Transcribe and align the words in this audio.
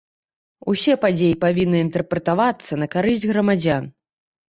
Усе 0.73 0.95
падзеі 1.03 1.37
павінны 1.45 1.83
інтэрпрэтавацца 1.89 2.73
на 2.83 2.91
карысць 2.99 3.27
грамадзян. 3.37 3.83